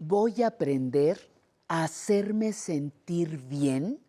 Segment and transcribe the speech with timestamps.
[0.00, 1.30] voy a aprender
[1.68, 4.00] a hacerme sentir bien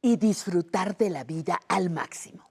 [0.00, 2.48] y disfrutar de la vida al máximo.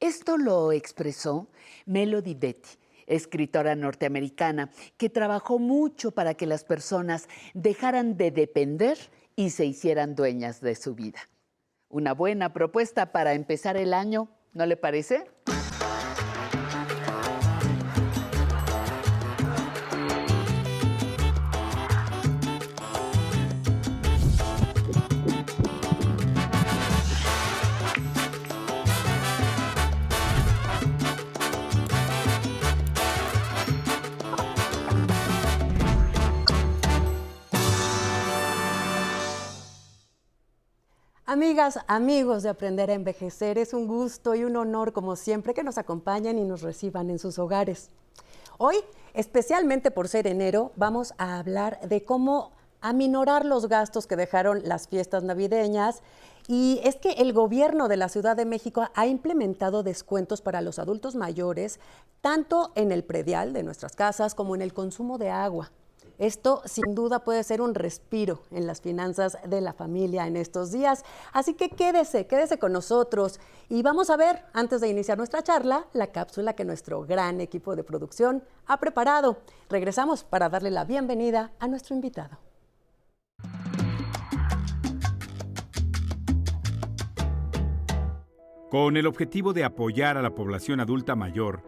[0.00, 1.48] Esto lo expresó
[1.86, 2.68] Melody Betty,
[3.06, 8.98] escritora norteamericana, que trabajó mucho para que las personas dejaran de depender
[9.36, 11.20] y se hicieran dueñas de su vida.
[11.88, 15.30] Una buena propuesta para empezar el año, ¿no le parece?
[41.36, 45.62] Amigas, amigos de Aprender a Envejecer, es un gusto y un honor, como siempre, que
[45.62, 47.90] nos acompañen y nos reciban en sus hogares.
[48.56, 48.76] Hoy,
[49.12, 54.88] especialmente por ser enero, vamos a hablar de cómo aminorar los gastos que dejaron las
[54.88, 56.02] fiestas navideñas.
[56.48, 60.78] Y es que el gobierno de la Ciudad de México ha implementado descuentos para los
[60.78, 61.80] adultos mayores,
[62.22, 65.70] tanto en el predial de nuestras casas como en el consumo de agua.
[66.18, 70.72] Esto sin duda puede ser un respiro en las finanzas de la familia en estos
[70.72, 71.04] días.
[71.32, 75.86] Así que quédese, quédese con nosotros y vamos a ver, antes de iniciar nuestra charla,
[75.92, 79.38] la cápsula que nuestro gran equipo de producción ha preparado.
[79.68, 82.38] Regresamos para darle la bienvenida a nuestro invitado.
[88.70, 91.62] Con el objetivo de apoyar a la población adulta mayor,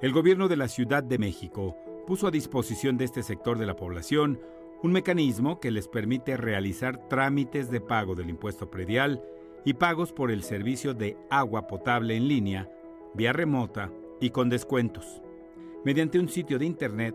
[0.00, 1.76] el gobierno de la Ciudad de México
[2.10, 4.40] puso a disposición de este sector de la población
[4.82, 9.22] un mecanismo que les permite realizar trámites de pago del impuesto predial
[9.64, 12.68] y pagos por el servicio de agua potable en línea,
[13.14, 15.22] vía remota y con descuentos.
[15.84, 17.14] Mediante un sitio de Internet,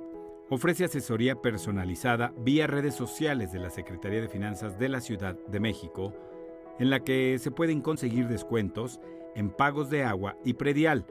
[0.50, 5.60] ofrece asesoría personalizada vía redes sociales de la Secretaría de Finanzas de la Ciudad de
[5.60, 6.14] México,
[6.80, 9.02] en la que se pueden conseguir descuentos
[9.36, 11.06] en pagos de agua y predial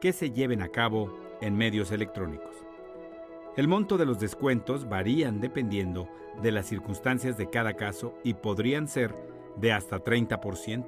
[0.00, 2.67] que se lleven a cabo en medios electrónicos.
[3.58, 6.08] El monto de los descuentos varían dependiendo
[6.40, 9.12] de las circunstancias de cada caso y podrían ser
[9.56, 10.86] de hasta 30%.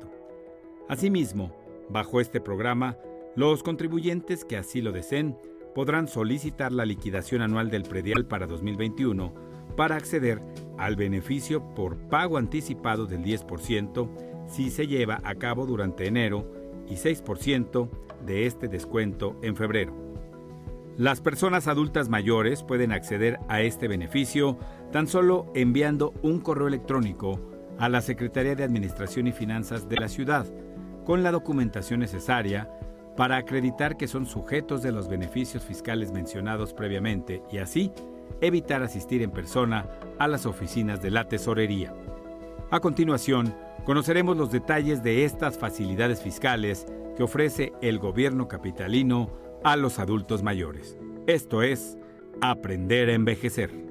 [0.89, 1.53] Asimismo,
[1.89, 2.97] bajo este programa,
[3.35, 5.37] los contribuyentes que así lo deseen
[5.75, 9.35] podrán solicitar la liquidación anual del predial para 2021
[9.77, 10.41] para acceder
[10.79, 14.09] al beneficio por pago anticipado del 10%
[14.47, 16.47] si se lleva a cabo durante enero
[16.89, 17.89] y 6%
[18.25, 20.10] de este descuento en febrero.
[21.01, 24.59] Las personas adultas mayores pueden acceder a este beneficio
[24.93, 27.41] tan solo enviando un correo electrónico
[27.79, 30.45] a la Secretaría de Administración y Finanzas de la ciudad
[31.07, 32.69] con la documentación necesaria
[33.17, 37.93] para acreditar que son sujetos de los beneficios fiscales mencionados previamente y así
[38.43, 39.87] evitar asistir en persona
[40.19, 41.95] a las oficinas de la tesorería.
[42.71, 43.55] A continuación,
[43.87, 46.87] conoceremos los detalles de estas facilidades fiscales
[47.17, 49.31] que ofrece el gobierno capitalino
[49.65, 50.99] a los adultos mayores.
[51.27, 51.99] Esto es
[52.41, 53.90] Aprender a Envejecer.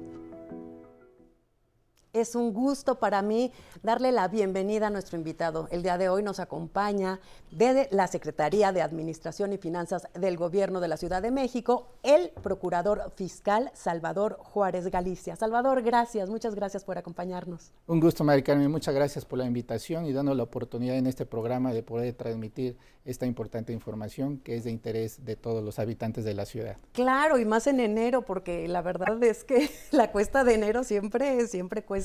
[2.12, 3.52] Es un gusto para mí
[3.84, 5.68] darle la bienvenida a nuestro invitado.
[5.70, 7.20] El día de hoy nos acompaña
[7.52, 12.30] de la Secretaría de Administración y Finanzas del Gobierno de la Ciudad de México, el
[12.42, 15.36] Procurador Fiscal Salvador Juárez Galicia.
[15.36, 17.70] Salvador, gracias, muchas gracias por acompañarnos.
[17.86, 21.26] Un gusto, Mari Carmen, muchas gracias por la invitación y dando la oportunidad en este
[21.26, 26.24] programa de poder transmitir esta importante información que es de interés de todos los habitantes
[26.24, 26.76] de la ciudad.
[26.92, 31.46] Claro, y más en enero, porque la verdad es que la cuesta de enero siempre,
[31.46, 31.99] siempre cuesta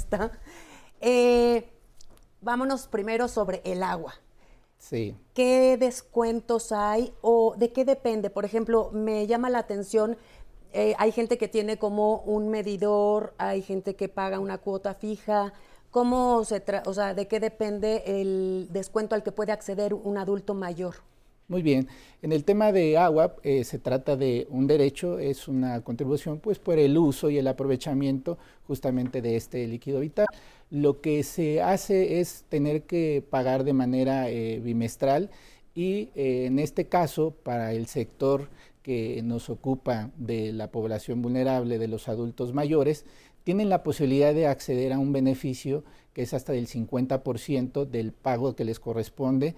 [1.02, 1.70] eh,
[2.42, 4.14] vámonos primero sobre el agua.
[4.78, 5.16] Sí.
[5.34, 8.30] ¿Qué descuentos hay o de qué depende?
[8.30, 10.18] Por ejemplo, me llama la atención,
[10.74, 15.54] eh, hay gente que tiene como un medidor, hay gente que paga una cuota fija.
[15.90, 20.54] ¿Cómo se o sea, de qué depende el descuento al que puede acceder un adulto
[20.54, 20.96] mayor?
[21.48, 21.88] Muy bien.
[22.24, 26.58] En el tema de agua eh, se trata de un derecho, es una contribución pues
[26.58, 30.26] por el uso y el aprovechamiento justamente de este líquido vital.
[30.72, 35.30] Lo que se hace es tener que pagar de manera eh, bimestral
[35.76, 38.50] y eh, en este caso para el sector
[38.82, 43.06] que nos ocupa de la población vulnerable de los adultos mayores,
[43.44, 45.84] tienen la posibilidad de acceder a un beneficio
[46.14, 49.56] que es hasta del 50% del pago que les corresponde,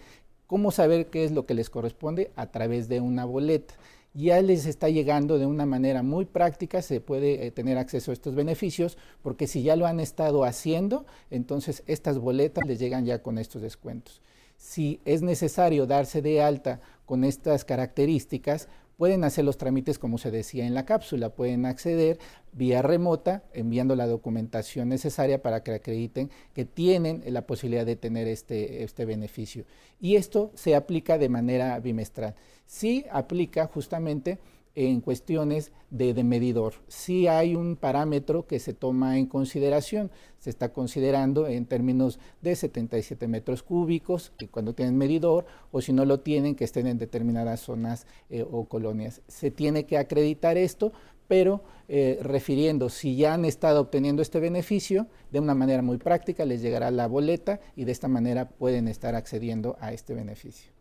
[0.48, 2.32] ¿Cómo saber qué es lo que les corresponde?
[2.38, 3.74] A través de una boleta.
[4.14, 8.14] Ya les está llegando de una manera muy práctica, se puede eh, tener acceso a
[8.14, 13.22] estos beneficios, porque si ya lo han estado haciendo, entonces estas boletas les llegan ya
[13.22, 14.22] con estos descuentos.
[14.58, 20.32] Si es necesario darse de alta con estas características, pueden hacer los trámites como se
[20.32, 22.20] decía en la cápsula, pueden acceder
[22.52, 28.28] vía remota enviando la documentación necesaria para que acrediten que tienen la posibilidad de tener
[28.28, 29.66] este, este beneficio.
[30.00, 32.36] Y esto se aplica de manera bimestral.
[32.66, 34.40] Sí aplica justamente
[34.78, 36.76] en cuestiones de, medidor.
[36.88, 42.56] Sí hay un parámetro que se toma en consideración, se está considerando en términos de
[42.56, 47.00] 77 metros cúbicos, que cuando tienen medidor, o si no lo tienen, que estén en
[47.00, 49.24] determinadas zonas eh, o colonias.
[49.28, 50.94] Se tiene que acreditar esto,
[51.28, 56.46] pero eh, refiriendo, si ya han estado obteniendo este beneficio, de una manera muy práctica
[56.46, 60.77] les llegará la boleta y de esta manera pueden estar accediendo a este beneficio.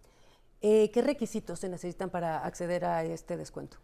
[0.68, 3.76] Eh, ¿Qué requisitos se necesitan para acceder a este descuento?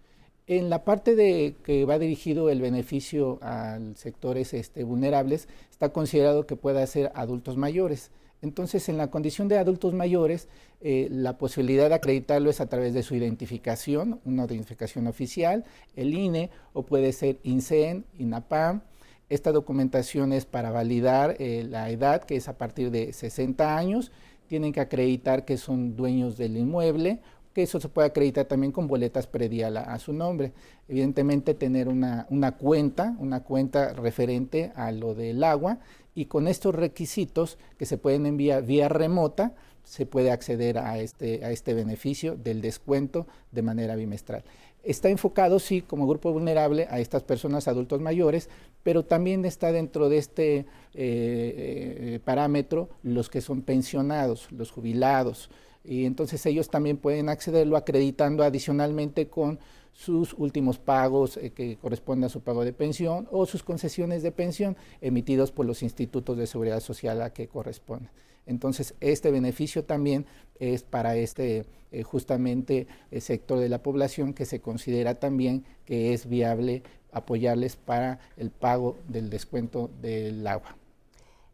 [0.48, 6.44] En la parte de que va dirigido el beneficio a sectores este, vulnerables, está considerado
[6.44, 8.10] que pueda ser adultos mayores.
[8.40, 10.48] Entonces, en la condición de adultos mayores,
[10.80, 15.64] eh, la posibilidad de acreditarlo es a través de su identificación, una identificación oficial,
[15.94, 18.80] el INE, o puede ser INSEN, INAPAM.
[19.28, 24.10] Esta documentación es para validar eh, la edad, que es a partir de 60 años.
[24.52, 27.20] Tienen que acreditar que son dueños del inmueble
[27.54, 30.52] que eso se puede acreditar también con boletas predial a, su nombre.
[30.88, 32.26] Evidentemente tener una,
[32.58, 35.78] cuenta, una cuenta referente a lo del agua
[36.14, 39.54] y con estos requisitos que se pueden enviar vía remota,
[39.84, 44.44] se puede acceder a este, a este beneficio del descuento de manera bimestral.
[44.82, 48.48] Está enfocado, sí, como grupo vulnerable a estas personas adultos mayores,
[48.82, 50.64] pero también está dentro de este eh,
[50.94, 55.50] eh, parámetro los que son pensionados, los jubilados,
[55.84, 59.58] y entonces ellos también pueden accederlo acreditando adicionalmente con
[59.92, 64.32] sus últimos pagos eh, que corresponden a su pago de pensión o sus concesiones de
[64.32, 68.10] pensión emitidos por los institutos de seguridad social a que corresponden.
[68.46, 70.26] Entonces, este beneficio también
[70.58, 76.12] es para este eh, justamente eh, sector de la población que se considera también que
[76.12, 80.76] es viable apoyarles para el pago del descuento del agua.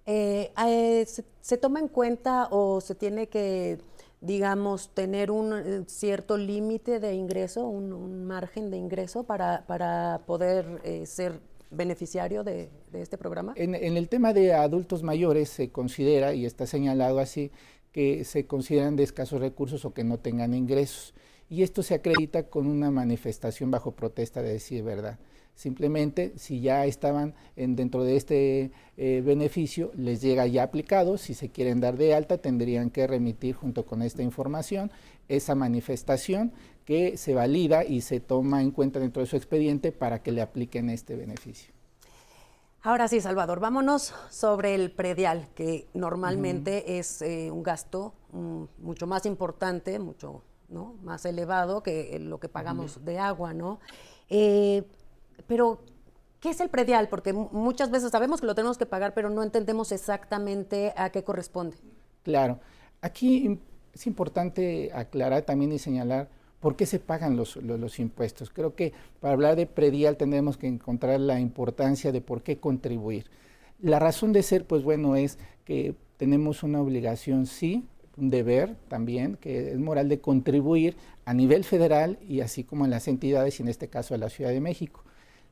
[0.06, 3.78] se, toma en cuenta o se tiene que
[4.20, 10.80] digamos, tener un eh, cierto límite de ingreso, un, margen de ingreso para, para poder
[10.84, 13.54] eh, ser beneficiario de, este programa?
[13.56, 17.50] En, el tema de adultos mayores se considera, y está señalado así,
[17.92, 21.14] que se consideran de escasos recursos o que no tengan ingresos.
[21.48, 25.18] Y esto se acredita con una manifestación bajo protesta de decir verdad.
[25.58, 31.18] Simplemente, si ya estaban en, dentro de este eh, beneficio, les llega ya aplicado.
[31.18, 34.92] Si se quieren dar de alta, tendrían que remitir junto con esta información
[35.26, 36.52] esa manifestación
[36.84, 40.42] que se valida y se toma en cuenta dentro de su expediente para que le
[40.42, 41.74] apliquen este beneficio.
[42.82, 49.08] Ahora sí, Salvador, vámonos sobre el predial, que normalmente es eh, un gasto mm, mucho
[49.08, 50.44] más importante, mucho
[51.02, 53.80] más elevado que lo que pagamos de agua, ¿no?
[54.28, 54.84] Eh,
[55.46, 55.80] pero,
[56.40, 57.08] ¿qué es el predial?
[57.08, 61.24] Porque muchas veces sabemos que lo tenemos que pagar, pero no entendemos exactamente a qué
[61.24, 61.76] corresponde.
[62.22, 62.60] Claro.
[63.00, 63.60] Aquí
[63.94, 66.28] es importante aclarar también y señalar
[66.60, 67.56] por qué se pagan los,
[67.98, 68.50] impuestos.
[68.50, 73.26] Creo que para hablar de predial tendremos que encontrar la importancia de por qué contribuir.
[73.80, 77.86] La razón de ser, pues bueno, es que tenemos una obligación, sí,
[78.16, 82.90] un deber también, que es moral de contribuir a nivel federal y así como en
[82.90, 85.04] las entidades, y en este caso a la Ciudad de México.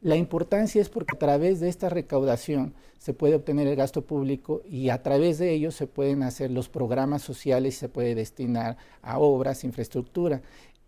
[0.07, 4.63] La importancia es porque a través de esta recaudación se puede obtener el gasto público
[4.65, 8.77] y a través de ello se pueden hacer los programas sociales y se puede destinar
[9.03, 10.43] a obras, infraestructura.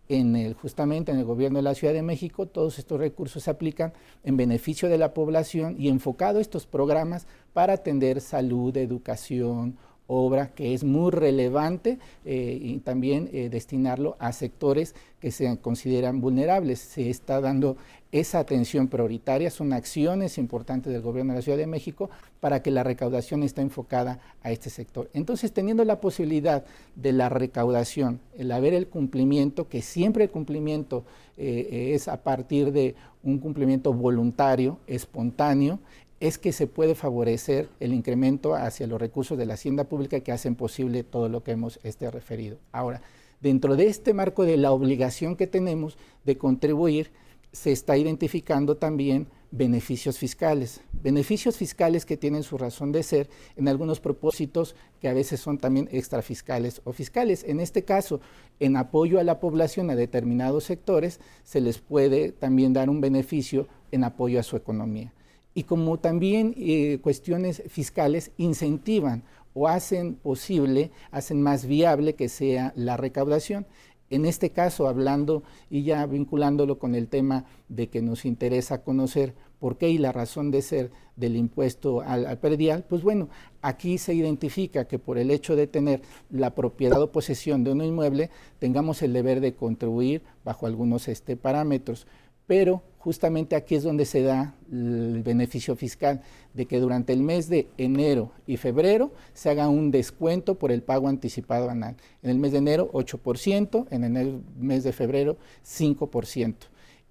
[0.07, 3.51] En el, justamente en el gobierno de la Ciudad de México, todos estos recursos se
[3.51, 3.91] aplican
[4.23, 9.77] en beneficio de la población y enfocado estos programas para atender salud, educación,
[10.09, 16.19] obra que es muy relevante eh, y también eh, destinarlo a sectores que se consideran
[16.19, 16.79] vulnerables.
[16.79, 17.77] Se está dando
[18.11, 22.71] esa atención prioritaria, son acciones importantes del gobierno de la Ciudad de México para que
[22.71, 25.11] la recaudación esté enfocada a este sector.
[25.13, 31.05] Entonces, teniendo la posibilidad de la recaudación, el haber el cumplimiento, que siempre el cumplimiento
[31.37, 35.79] eh, es a partir de un cumplimiento voluntario, espontáneo,
[36.19, 40.31] es que se puede favorecer el incremento hacia los recursos de la hacienda pública que
[40.31, 42.57] hacen posible todo lo que hemos este, referido.
[42.71, 43.01] Ahora,
[43.41, 47.11] dentro de este marco de la obligación que tenemos de contribuir,
[47.51, 53.67] se está identificando también beneficios fiscales, beneficios fiscales que tienen su razón de ser en
[53.67, 57.43] algunos propósitos que a veces son también extrafiscales o fiscales.
[57.43, 58.19] En este caso,
[58.59, 63.67] en apoyo a la población a determinados sectores, se les puede también dar un beneficio
[63.91, 65.13] en apoyo a su economía
[65.53, 72.71] y como también eh, cuestiones fiscales incentivan o hacen posible, hacen más viable que sea
[72.75, 73.65] la recaudación.
[74.11, 79.35] En este caso, hablando y ya vinculándolo con el tema de que nos interesa conocer
[79.59, 83.29] por qué y la razón de ser del impuesto al, predial, pues bueno,
[83.61, 86.01] aquí se identifica que por el hecho de tener
[86.31, 91.35] la propiedad o posesión de un inmueble, tengamos el deber de contribuir bajo algunos este,
[91.35, 92.07] parámetros
[92.49, 96.21] pero justamente aquí es donde se da el beneficio fiscal
[96.53, 100.83] de que durante el mes de enero y febrero se haga un descuento por el
[100.83, 101.95] pago anticipado anual.
[102.21, 106.55] En el mes de enero 8%, en el mes de febrero 5%.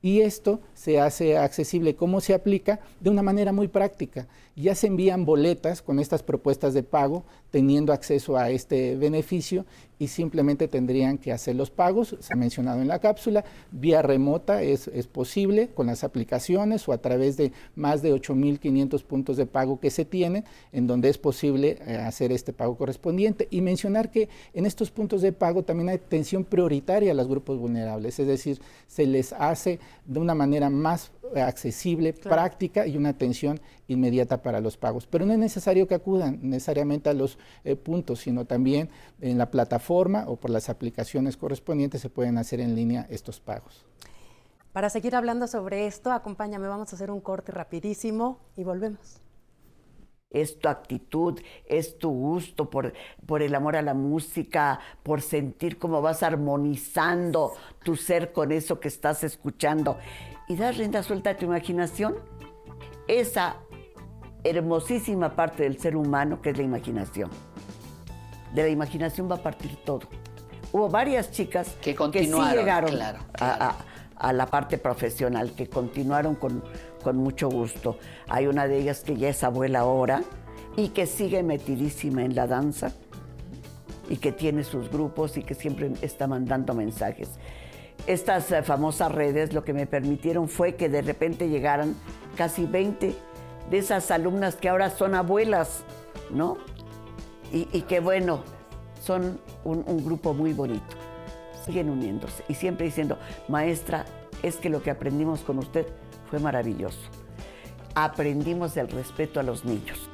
[0.01, 1.97] Y esto se hace accesible.
[1.97, 2.79] ¿Cómo se aplica?
[3.01, 4.29] De una manera muy práctica.
[4.55, 9.67] Ya se envían boletas con estas propuestas de pago teniendo acceso a este beneficio
[9.99, 14.63] y simplemente tendrían que hacer los pagos, se ha mencionado en la cápsula, vía remota
[14.63, 19.81] es, posible con las aplicaciones o a través de más de 8.500 puntos de pago
[19.81, 23.49] que se tienen, en donde es posible eh, hacer este pago correspondiente.
[23.51, 27.59] Y mencionar que en estos puntos de pago también hay atención prioritaria a los grupos
[27.59, 33.61] vulnerables, es decir, se les hace de una manera más accesible, práctica y una atención
[33.87, 35.07] inmediata para los pagos.
[35.07, 39.51] Pero no es necesario que acudan necesariamente a los eh, puntos, sino también en la
[39.51, 43.85] plataforma o por las aplicaciones correspondientes se pueden hacer en línea estos pagos.
[44.73, 49.21] Para seguir hablando sobre esto, acompáñame, vamos a hacer un corte rapidísimo y volvemos
[50.31, 52.93] es tu actitud, es tu gusto por,
[53.27, 58.79] por, el amor a la música, por sentir cómo vas armonizando tu ser con eso
[58.79, 59.99] que estás escuchando
[60.47, 62.17] y das rienda suelta a tu imaginación,
[63.07, 63.57] esa
[64.45, 67.31] hermosísima parte del ser humano que es la imaginación.
[68.55, 70.01] De la imaginación va a partir todo.
[70.73, 72.99] Hubo varias chicas que, sí llegaron
[73.41, 73.77] A,
[74.33, 76.63] la parte profesional, que continuaron con,
[77.03, 77.99] con mucho gusto.
[78.29, 80.23] Hay una de ellas que ya es abuela ahora
[80.77, 82.93] y que sigue metidísima en la danza
[84.09, 87.29] y que tiene sus grupos y que siempre está mandando mensajes.
[88.07, 91.95] Estas eh, famosas redes lo que me permitieron fue que de repente llegaran
[92.37, 93.15] casi 20
[93.71, 95.85] de esas alumnas que ahora son abuelas,
[96.31, 96.57] ¿no?
[97.51, 98.43] Y, que bueno,
[99.03, 101.08] son un grupo muy bonito.
[101.69, 104.07] Siguen uniéndose y siempre diciendo, maestra,
[104.43, 105.87] es que lo que aprendimos con usted
[106.31, 106.99] fue maravilloso.
[107.95, 110.09] Aprendimos el respeto a los niños.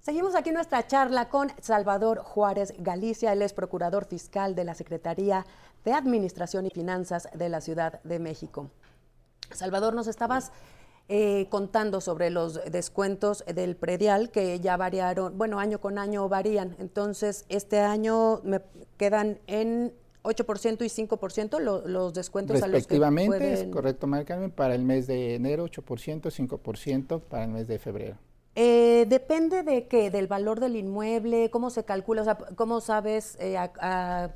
[0.00, 5.46] Seguimos aquí nuestra charla con Salvador Juárez Galicia, él es procurador fiscal de la Secretaría
[5.84, 8.72] de Administración y Finanzas de la Ciudad de México.
[9.52, 10.50] Salvador, nos estabas
[11.08, 16.76] eh, contando sobre los descuentos del predial que ya variaron, bueno, año con año varían.
[16.78, 18.60] Entonces, este año me
[18.96, 19.92] quedan en
[20.26, 25.06] 8% y 5% los descuentos Respectivamente, a los que es correcto, María para el mes
[25.06, 28.16] de enero 8%, 5% para el mes de febrero.
[28.56, 33.36] Eh, depende de qué, del valor del inmueble, cómo se calcula, o sea, cómo sabes
[33.38, 34.30] eh, a,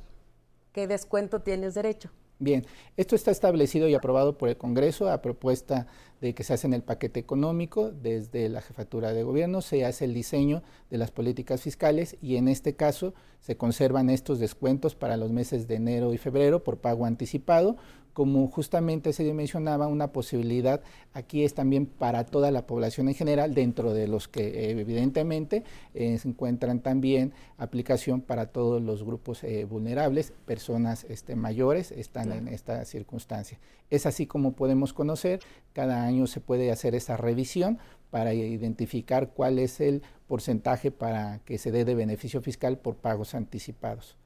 [0.73, 2.11] qué descuento tienes derecho.
[2.43, 2.65] Bien,
[2.97, 5.87] esto está establecido y aprobado por el Congreso a propuesta
[6.23, 10.07] de que se hace en el paquete económico desde la jefatura de gobierno, se hace
[10.07, 15.19] el diseño de las políticas fiscales y en este caso se conservan estos descuentos para
[15.19, 17.77] los meses de enero y febrero por pago anticipado
[18.13, 23.55] como justamente se mencionaba, una posibilidad aquí es también para toda la población en general,
[23.55, 25.65] dentro de los que evidentemente
[25.95, 32.33] eh, se encuentran también aplicación para todos los grupos eh, vulnerables, personas este, mayores están
[32.33, 33.59] en esta circunstancia.
[33.91, 35.41] Es así como podemos conocer,
[35.73, 37.79] cada año se puede hacer esa revisión
[38.11, 43.35] para identificar cuál es el porcentaje para que se dé de beneficio fiscal por pagos
[43.35, 44.17] anticipados.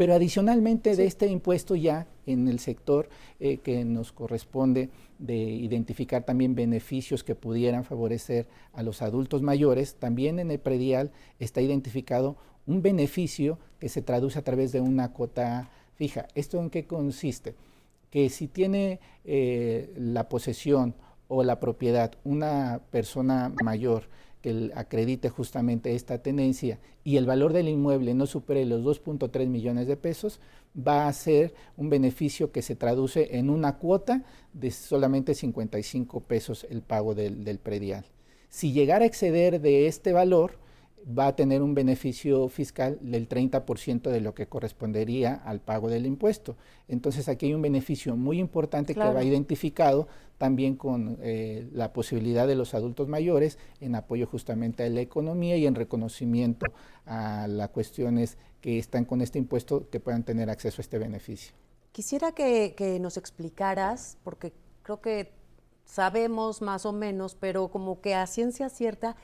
[0.00, 4.88] Pero adicionalmente de este impuesto ya en el sector eh, que nos corresponde
[5.18, 11.10] de identificar también beneficios que pudieran favorecer a los adultos mayores, también en el predial
[11.38, 16.28] está identificado un beneficio que se traduce a través de una cuota fija.
[16.34, 17.54] ¿Esto en qué consiste?
[18.08, 20.94] Que si tiene eh, la posesión
[21.28, 24.04] o la propiedad una persona mayor,
[24.40, 29.86] que acredite justamente esta tendencia y el valor del inmueble no supere los 2.3 millones
[29.86, 30.40] de pesos,
[30.76, 36.66] va a ser un beneficio que se traduce en una cuota de solamente 55 pesos
[36.70, 38.06] el pago del, del predial.
[38.48, 40.58] Si llegara a exceder de este valor,
[41.06, 46.06] va a tener un beneficio fiscal del 30% de lo que correspondería al pago del
[46.06, 46.56] impuesto.
[46.88, 52.46] Entonces aquí hay un beneficio muy importante que va identificado también con eh, la posibilidad
[52.46, 56.66] de los adultos mayores en apoyo justamente a la economía y en reconocimiento
[57.04, 61.52] a las cuestiones que están con este impuesto que puedan tener acceso a este beneficio.
[61.92, 64.52] Quisiera que, nos explicaras, porque
[64.82, 65.32] creo que
[65.84, 69.16] sabemos más o menos, pero como que a ciencia cierta,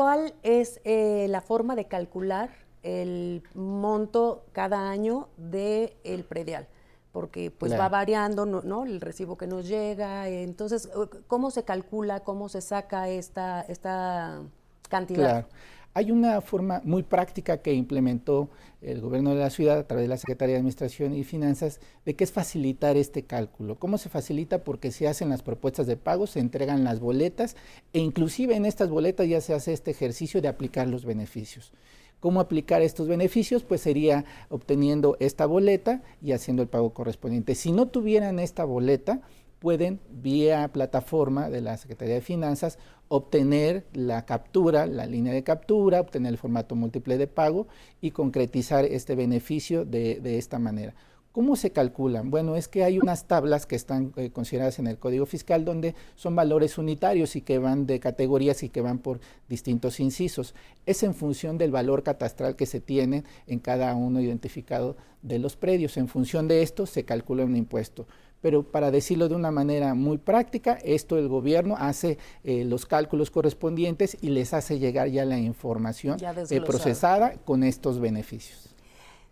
[0.00, 2.48] ¿cuál es eh, la forma de calcular
[2.82, 6.68] el monto cada año del el predial?
[7.12, 8.86] Porque pues va variando, ¿no?
[8.86, 10.26] El recibo que nos llega.
[10.26, 10.88] Entonces,
[11.26, 14.40] ¿cómo se calcula, cómo se saca esta, esta
[14.88, 15.46] cantidad?
[15.46, 15.48] Claro.
[15.92, 18.48] Hay una forma muy práctica que implementó
[18.80, 22.14] el gobierno de la ciudad a través de la Secretaría de Administración y Finanzas de
[22.14, 23.74] que es facilitar este cálculo.
[23.74, 24.62] ¿Cómo se facilita?
[24.62, 27.56] Porque se hacen las propuestas de pago, se entregan las boletas
[27.92, 31.72] e inclusive en estas boletas ya se hace este ejercicio de aplicar los beneficios.
[32.20, 33.64] ¿Cómo aplicar estos beneficios?
[33.64, 37.54] Pues sería obteniendo esta boleta y haciendo el pago correspondiente.
[37.54, 39.22] Si no tuvieran esta boleta,
[39.60, 46.00] pueden vía plataforma de la Secretaría de Finanzas obtener la captura, la línea de captura,
[46.00, 47.66] obtener el formato múltiple de pago
[48.00, 50.94] y concretizar este beneficio de, esta manera.
[51.32, 52.30] ¿Cómo se calculan?
[52.30, 55.94] Bueno, es que hay unas tablas que están eh, consideradas en el Código Fiscal donde
[56.14, 60.54] son valores unitarios y que van de categorías y que van por distintos incisos.
[60.86, 65.56] Es en función del valor catastral que se tiene en cada uno identificado de los
[65.56, 65.96] predios.
[65.96, 68.06] En función de esto se calcula un impuesto
[68.40, 73.30] pero para decirlo de una manera muy práctica, esto el gobierno hace eh, los cálculos
[73.30, 78.70] correspondientes y les hace llegar ya la información eh, procesada con estos beneficios.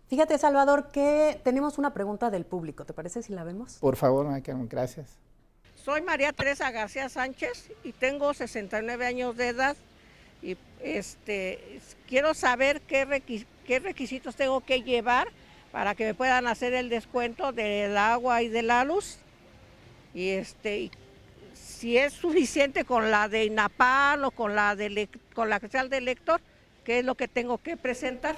[0.07, 2.83] Fíjate, Salvador, que tenemos una pregunta del público.
[2.83, 3.77] ¿Te parece si la vemos?
[3.79, 4.27] Por favor,
[4.67, 5.17] gracias.
[5.75, 9.77] Soy María Teresa García Sánchez y tengo 69 años de edad
[10.41, 15.29] y este quiero saber qué, qué requisitos tengo que llevar
[15.71, 19.17] para que me puedan hacer el descuento del agua y de la luz.
[20.13, 20.91] Y este,
[21.53, 26.01] si es suficiente con la de INAPAL o con la de con la credencial de
[26.01, 26.41] lector,
[26.83, 28.35] ¿qué es lo que tengo que presentar?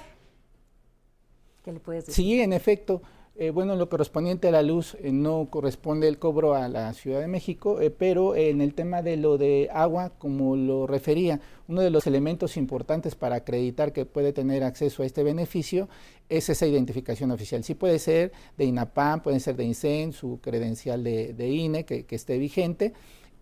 [1.64, 2.24] ¿Qué le puedes decir?
[2.24, 3.02] Sí, en efecto.
[3.34, 7.20] Eh, bueno, lo correspondiente a la luz eh, no corresponde el cobro a la Ciudad
[7.20, 11.80] de México, eh, pero en el tema de lo de agua, como lo refería, uno
[11.80, 15.88] de los elementos importantes para acreditar que puede tener acceso a este beneficio
[16.28, 17.64] es esa identificación oficial.
[17.64, 22.16] Sí puede ser de INAPAM, puede ser de INSEN, su credencial de, INE que, que
[22.16, 22.92] esté vigente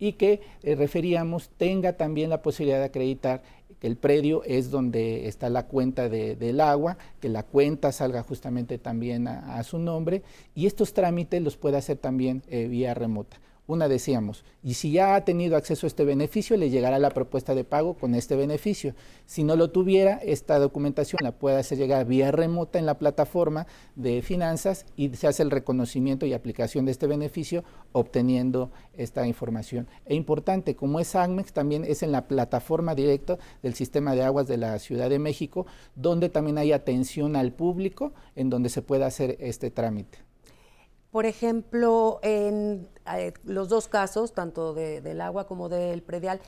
[0.00, 3.42] y que referíamos tenga también la posibilidad de acreditar
[3.80, 8.78] que el predio es donde está la cuenta del agua, que la cuenta salga justamente
[8.78, 10.22] también a, su nombre
[10.54, 13.40] y estos trámites los puede hacer también eh, vía remota.
[13.70, 17.54] Una decíamos, y si ya ha tenido acceso a este beneficio, le llegará la propuesta
[17.54, 18.96] de pago con este beneficio.
[19.26, 23.68] Si no lo tuviera, esta documentación la puede hacer llegar vía remota en la plataforma
[23.94, 29.86] de finanzas y se hace el reconocimiento y aplicación de este beneficio obteniendo esta información.
[30.04, 34.48] E importante, como es AGMEX, también es en la plataforma directa del sistema de aguas
[34.48, 39.06] de la Ciudad de México, donde también hay atención al público en donde se pueda
[39.06, 40.29] hacer este trámite.
[41.10, 46.40] Por ejemplo, en eh, los dos casos, tanto del agua como del predial,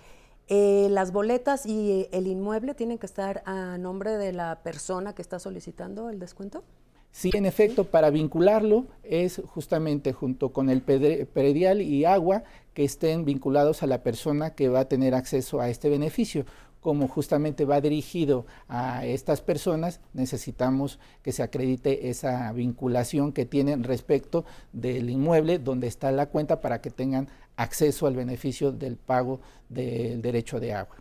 [0.49, 5.23] eh, las boletas y el inmueble tienen que estar a nombre de la persona que
[5.23, 6.63] está solicitando el descuento.
[7.11, 13.27] Sí, en efecto, para vincularlo es justamente junto con el predial y agua que estén
[13.27, 16.47] vinculados a la persona que va a tener acceso a este beneficio
[16.83, 23.85] como justamente va dirigido a estas personas, necesitamos que se acredite esa vinculación que tienen
[23.85, 29.41] respecto del inmueble donde está la cuenta para que tengan acceso al beneficio del pago
[29.69, 30.97] del derecho de agua.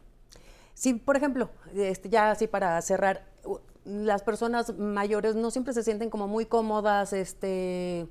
[0.76, 3.26] Sí, por ejemplo, este, ya así para cerrar,
[3.84, 8.08] las personas mayores no siempre se sienten como muy cómodas, este,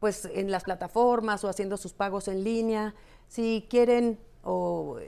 [0.00, 2.96] pues en las plataformas o haciendo sus pagos en línea.
[3.28, 4.98] Si quieren o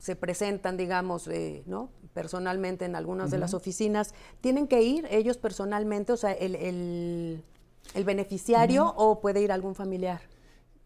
[0.00, 1.90] se presentan, digamos, eh, ¿no?
[2.14, 8.04] personalmente en algunas de las oficinas, ¿tienen que ir ellos personalmente, o sea, el, el,
[8.04, 10.20] beneficiario o puede ir algún familiar?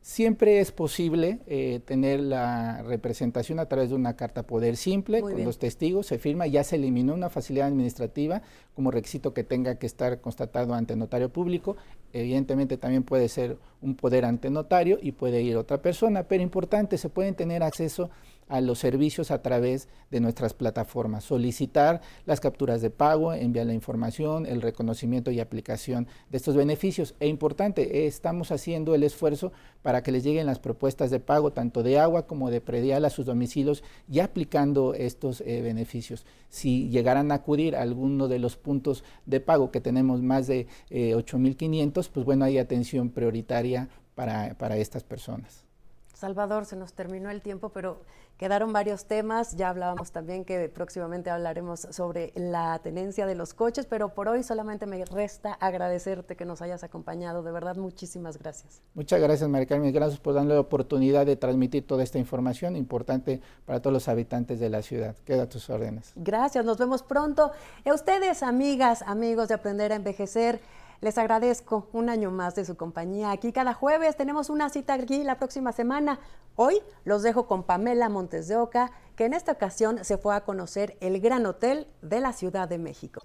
[0.02, 5.42] Siempre es posible eh, tener la representación a través de una carta poder simple, con
[5.42, 8.42] los testigos, se firma, ya se eliminó una facilidad administrativa
[8.74, 11.78] como requisito que tenga que estar constatado ante notario público.
[12.12, 16.98] Evidentemente también puede ser un poder ante notario y puede ir otra persona, pero importante,
[16.98, 18.10] se pueden tener acceso a
[18.60, 24.46] los servicios a través de nuestras plataformas, solicitar las capturas de pago, enviar la información,
[24.46, 27.14] el reconocimiento y aplicación de estos beneficios.
[27.20, 29.52] E importante, estamos haciendo el esfuerzo
[29.82, 33.10] para que les lleguen las propuestas de pago tanto de agua como de predial a
[33.10, 36.24] sus domicilios y aplicando estos eh, beneficios.
[36.48, 40.66] Si llegaran a acudir a alguno de los puntos de pago que tenemos más de
[40.90, 45.64] 8.500, eh, pues bueno, hay atención prioritaria para estas personas.
[46.24, 48.00] Salvador, se nos terminó el tiempo, pero
[48.36, 49.56] quedaron varios temas.
[49.56, 54.42] Ya hablábamos también que próximamente hablaremos sobre la tenencia de los coches, pero por hoy
[54.42, 57.42] solamente me resta agradecerte que nos hayas acompañado.
[57.42, 58.82] De verdad, muchísimas gracias.
[58.94, 59.92] Muchas gracias, María Carmen.
[59.92, 64.60] Gracias por darle la oportunidad de transmitir toda esta información importante para todos los habitantes
[64.60, 65.16] de la ciudad.
[65.24, 66.12] Queda a tus órdenes.
[66.16, 67.52] Gracias, nos vemos pronto.
[67.84, 70.60] A ustedes, amigas, amigos de Aprender a Envejecer.
[71.04, 73.30] Les agradezco un año más de su compañía.
[73.30, 76.18] Aquí cada jueves tenemos una cita aquí la próxima semana.
[76.56, 80.44] Hoy los dejo con Pamela Montes de Oca, que en esta ocasión se fue a
[80.44, 83.20] conocer el Gran Hotel de la Ciudad de México.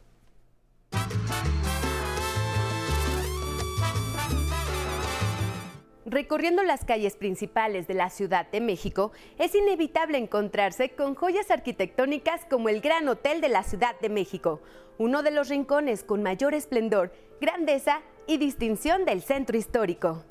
[6.10, 12.48] Recorriendo las calles principales de la Ciudad de México, es inevitable encontrarse con joyas arquitectónicas
[12.50, 14.60] como el Gran Hotel de la Ciudad de México,
[14.98, 20.24] uno de los rincones con mayor esplendor, grandeza y distinción del centro histórico.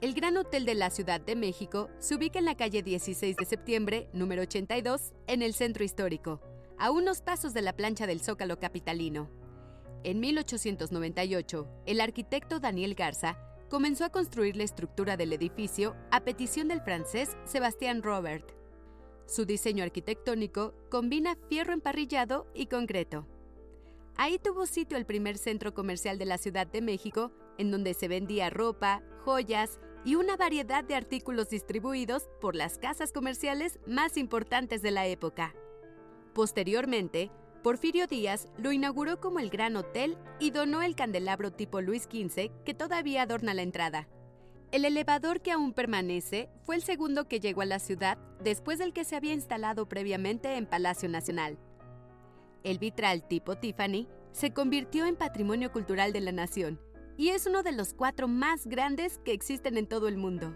[0.00, 3.44] El Gran Hotel de la Ciudad de México se ubica en la calle 16 de
[3.44, 6.40] septiembre, número 82, en el centro histórico,
[6.78, 9.28] a unos pasos de la plancha del Zócalo capitalino.
[10.02, 13.36] En 1898, el arquitecto Daniel Garza
[13.68, 18.52] comenzó a construir la estructura del edificio a petición del francés Sebastián Robert.
[19.26, 23.26] Su diseño arquitectónico combina fierro emparrillado y concreto.
[24.16, 28.08] Ahí tuvo sitio el primer centro comercial de la Ciudad de México, en donde se
[28.08, 34.80] vendía ropa, joyas y una variedad de artículos distribuidos por las casas comerciales más importantes
[34.80, 35.54] de la época.
[36.32, 37.30] Posteriormente,
[37.62, 42.50] Porfirio Díaz lo inauguró como el Gran Hotel y donó el candelabro tipo Luis XV
[42.64, 44.08] que todavía adorna la entrada.
[44.70, 48.92] El elevador que aún permanece fue el segundo que llegó a la ciudad después del
[48.92, 51.58] que se había instalado previamente en Palacio Nacional.
[52.64, 56.80] El vitral tipo Tiffany se convirtió en patrimonio cultural de la nación
[57.16, 60.54] y es uno de los cuatro más grandes que existen en todo el mundo.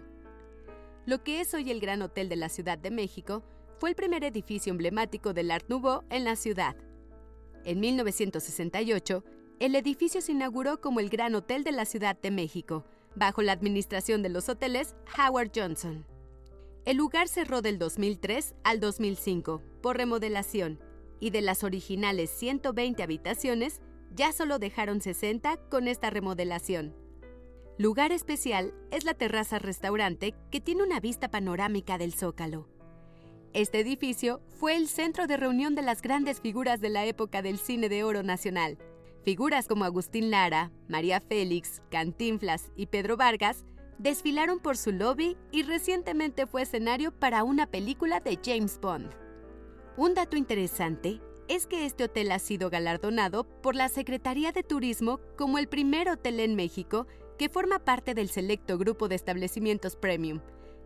[1.05, 3.43] Lo que es hoy el Gran Hotel de la Ciudad de México
[3.77, 6.77] fue el primer edificio emblemático del Art Nouveau en la ciudad.
[7.65, 9.23] En 1968,
[9.59, 13.53] el edificio se inauguró como el Gran Hotel de la Ciudad de México, bajo la
[13.53, 16.05] administración de los hoteles Howard Johnson.
[16.85, 20.79] El lugar cerró del 2003 al 2005 por remodelación
[21.21, 23.81] y de las originales 120 habitaciones,
[24.13, 26.93] ya solo dejaron 60 con esta remodelación.
[27.77, 32.67] Lugar especial es la terraza restaurante que tiene una vista panorámica del Zócalo.
[33.53, 37.57] Este edificio fue el centro de reunión de las grandes figuras de la época del
[37.59, 38.77] cine de oro nacional,
[39.23, 43.63] Figuras como Agustín Lara, María Félix, Cantinflas y Pedro Vargas
[43.97, 49.11] desfilaron por su lobby y recientemente fue escenario para una película de James Bond.
[49.95, 55.21] Un dato interesante es que este hotel ha sido galardonado por la Secretaría de Turismo
[55.37, 60.41] como el primer hotel en México que forma parte del selecto grupo de establecimientos premium,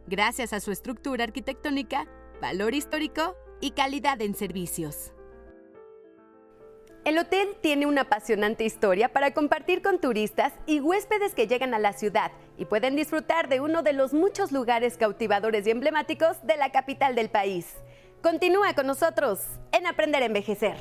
[0.05, 2.07] gracias a su estructura arquitectónica,
[2.41, 5.11] valor histórico y calidad en servicios.
[7.05, 11.79] El hotel tiene una apasionante historia para compartir con turistas y huéspedes que llegan a
[11.79, 16.57] la ciudad y pueden disfrutar de uno de los muchos lugares cautivadores y emblemáticos de
[16.57, 17.75] la capital del país.
[18.21, 19.39] Continúa con nosotros
[19.71, 20.75] en Aprender a Envejecer.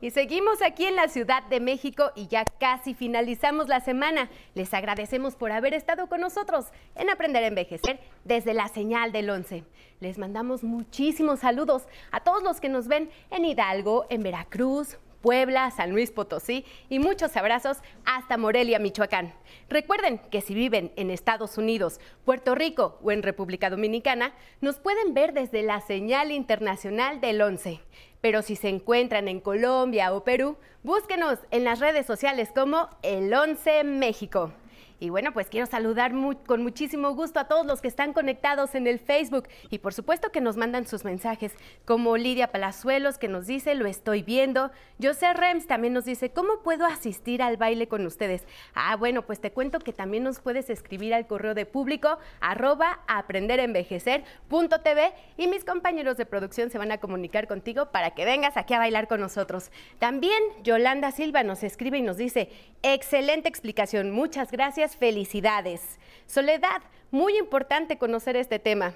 [0.00, 4.30] Y seguimos aquí en la Ciudad de México y ya casi finalizamos la semana.
[4.54, 9.28] Les agradecemos por haber estado con nosotros en Aprender a Envejecer desde la señal del
[9.28, 9.64] 11.
[9.98, 15.70] Les mandamos muchísimos saludos a todos los que nos ven en Hidalgo, en Veracruz, Puebla,
[15.72, 19.34] San Luis Potosí y muchos abrazos hasta Morelia, Michoacán.
[19.68, 25.14] Recuerden que si viven en Estados Unidos, Puerto Rico o en República Dominicana, nos pueden
[25.14, 27.80] ver desde la señal internacional del 11.
[28.20, 33.32] Pero si se encuentran en Colombia o Perú, búsquenos en las redes sociales como El
[33.32, 34.52] 11 México.
[35.00, 36.12] Y bueno, pues quiero saludar
[36.46, 40.32] con muchísimo gusto a todos los que están conectados en el Facebook y por supuesto
[40.32, 44.72] que nos mandan sus mensajes, como Lidia Palazuelos que nos dice, lo estoy viendo.
[45.00, 48.44] José Rems también nos dice, ¿cómo puedo asistir al baile con ustedes?
[48.74, 52.98] Ah, bueno, pues te cuento que también nos puedes escribir al correo de público arroba
[53.06, 58.74] aprenderenvejecer.tv y mis compañeros de producción se van a comunicar contigo para que vengas aquí
[58.74, 59.70] a bailar con nosotros.
[60.00, 62.50] También Yolanda Silva nos escribe y nos dice,
[62.82, 65.98] excelente explicación, muchas gracias felicidades.
[66.26, 68.94] Soledad, muy importante conocer este tema.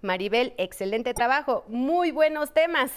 [0.00, 2.90] Maribel, excelente trabajo, muy buenos temas.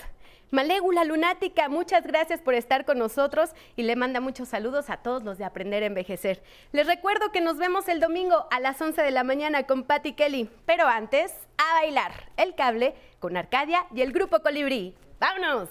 [0.52, 5.24] Malégula Lunática, muchas gracias por estar con nosotros y le manda muchos saludos a todos
[5.24, 6.42] los de Aprender a Envejecer.
[6.72, 10.14] Les recuerdo que nos vemos el domingo a las 11 de la mañana con Patty
[10.14, 14.96] Kelly, pero antes, a bailar el cable con Arcadia y el Grupo Colibrí.
[15.20, 15.70] ¡Vámonos!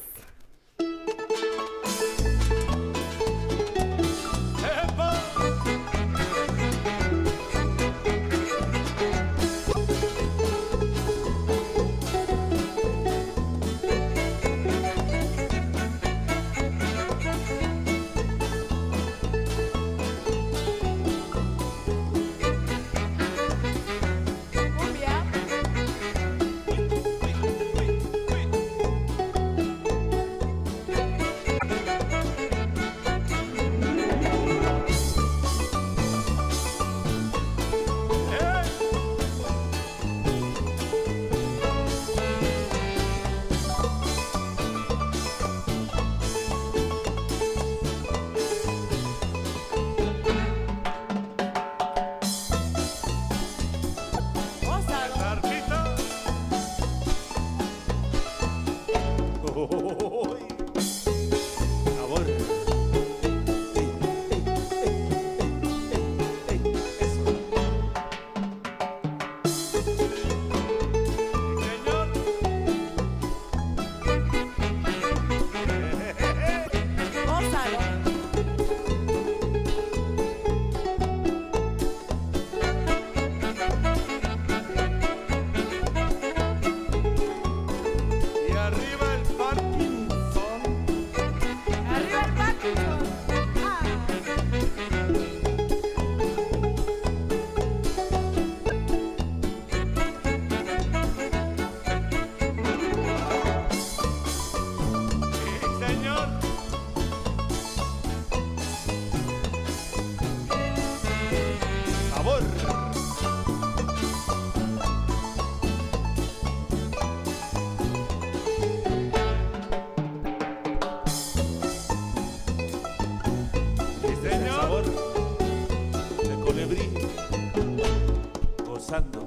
[128.94, 129.26] pasando.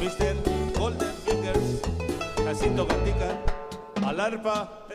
[0.00, 0.34] Mr.
[0.78, 1.82] Golden Fingers,
[2.44, 3.38] Jacinto Gatica,
[4.06, 4.85] Alarpa.